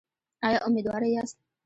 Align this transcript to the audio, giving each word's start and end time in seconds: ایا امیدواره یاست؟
ایا 0.47 0.59
امیدواره 0.67 1.07
یاست؟ 1.15 1.37